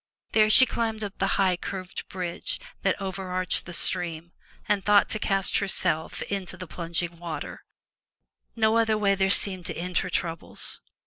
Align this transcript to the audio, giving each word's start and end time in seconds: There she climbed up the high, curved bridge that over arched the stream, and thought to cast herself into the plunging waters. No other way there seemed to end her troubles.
There 0.31 0.49
she 0.49 0.65
climbed 0.65 1.03
up 1.03 1.19
the 1.19 1.37
high, 1.37 1.55
curved 1.55 2.07
bridge 2.09 2.59
that 2.81 2.99
over 2.99 3.27
arched 3.29 3.67
the 3.67 3.71
stream, 3.71 4.31
and 4.67 4.83
thought 4.83 5.09
to 5.09 5.19
cast 5.19 5.57
herself 5.59 6.23
into 6.23 6.57
the 6.57 6.65
plunging 6.65 7.19
waters. 7.19 7.59
No 8.55 8.77
other 8.77 8.97
way 8.97 9.13
there 9.13 9.29
seemed 9.29 9.67
to 9.67 9.77
end 9.77 9.99
her 9.99 10.09
troubles. 10.09 10.81